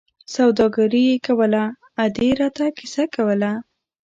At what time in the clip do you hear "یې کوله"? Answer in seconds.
1.09-1.63